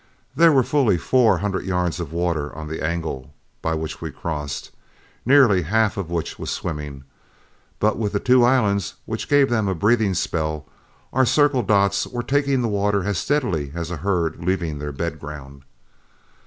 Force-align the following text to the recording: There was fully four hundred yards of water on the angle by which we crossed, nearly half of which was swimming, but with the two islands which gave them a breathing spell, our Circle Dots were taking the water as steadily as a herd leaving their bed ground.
There 0.35 0.51
was 0.51 0.67
fully 0.67 0.97
four 0.97 1.37
hundred 1.37 1.63
yards 1.63 1.99
of 1.99 2.11
water 2.11 2.51
on 2.55 2.67
the 2.67 2.83
angle 2.83 3.31
by 3.61 3.75
which 3.75 4.01
we 4.01 4.09
crossed, 4.09 4.71
nearly 5.27 5.61
half 5.61 5.95
of 5.95 6.09
which 6.09 6.39
was 6.39 6.49
swimming, 6.49 7.03
but 7.77 7.99
with 7.99 8.13
the 8.13 8.19
two 8.19 8.43
islands 8.43 8.95
which 9.05 9.29
gave 9.29 9.51
them 9.51 9.67
a 9.67 9.75
breathing 9.75 10.15
spell, 10.15 10.65
our 11.13 11.23
Circle 11.23 11.61
Dots 11.61 12.07
were 12.07 12.23
taking 12.23 12.63
the 12.63 12.67
water 12.67 13.03
as 13.03 13.19
steadily 13.19 13.73
as 13.75 13.91
a 13.91 13.97
herd 13.97 14.43
leaving 14.43 14.79
their 14.79 14.91
bed 14.91 15.19
ground. 15.19 15.65